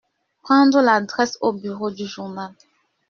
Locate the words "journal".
2.07-2.55